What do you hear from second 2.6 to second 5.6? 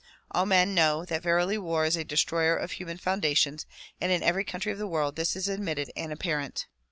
human foundations and in every country of the world this is